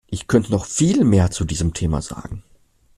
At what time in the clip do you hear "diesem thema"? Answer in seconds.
1.45-2.01